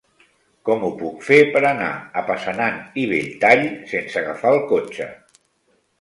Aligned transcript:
Com 0.67 0.85
ho 0.87 0.87
puc 1.01 1.19
fer 1.27 1.37
per 1.57 1.61
anar 1.73 1.91
a 2.21 2.25
Passanant 2.31 2.81
i 3.03 3.07
Belltall 3.15 3.65
sense 3.95 4.19
agafar 4.23 4.55
el 4.59 4.63
cotxe? 4.73 5.13